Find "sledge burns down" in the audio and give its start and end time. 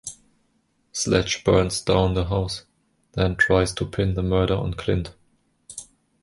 0.91-2.15